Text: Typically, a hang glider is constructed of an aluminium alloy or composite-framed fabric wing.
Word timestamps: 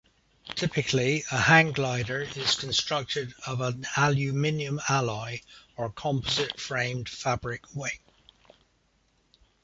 Typically, 0.55 1.23
a 1.31 1.37
hang 1.37 1.73
glider 1.73 2.21
is 2.35 2.55
constructed 2.55 3.35
of 3.45 3.61
an 3.61 3.85
aluminium 3.95 4.81
alloy 4.89 5.39
or 5.77 5.91
composite-framed 5.91 7.07
fabric 7.07 7.61
wing. 7.75 7.99